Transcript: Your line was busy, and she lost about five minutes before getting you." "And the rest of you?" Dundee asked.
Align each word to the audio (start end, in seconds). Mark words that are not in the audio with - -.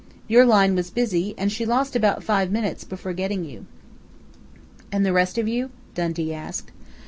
Your 0.27 0.45
line 0.47 0.73
was 0.73 0.89
busy, 0.89 1.35
and 1.37 1.51
she 1.51 1.63
lost 1.63 1.95
about 1.95 2.23
five 2.23 2.51
minutes 2.51 2.83
before 2.83 3.13
getting 3.13 3.45
you." 3.45 3.67
"And 4.91 5.05
the 5.05 5.13
rest 5.13 5.37
of 5.37 5.47
you?" 5.47 5.69
Dundee 5.93 6.33
asked. 6.33 6.71